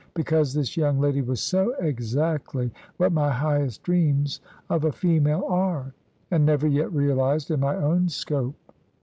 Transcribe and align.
Because 0.15 0.55
this 0.55 0.75
young 0.77 0.99
lady 0.99 1.21
was 1.21 1.41
so 1.41 1.75
exactly 1.75 2.71
what 2.97 3.11
my 3.11 3.29
highest 3.29 3.83
dreams 3.83 4.41
of 4.67 4.83
a 4.83 4.91
female 4.91 5.45
are, 5.47 5.93
and 6.31 6.43
never 6.43 6.65
yet 6.67 6.91
realised 6.91 7.51
in 7.51 7.59
my 7.59 7.75
own 7.75 8.09
scope. 8.09 8.55